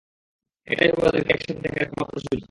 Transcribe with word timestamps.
এটাই 0.67 0.89
হবে 0.91 1.03
ওদেরকে 1.07 1.31
একসাথে 1.33 1.61
দেখার 1.63 1.81
একমাত্র 1.81 2.15
সুযোগ। 2.19 2.39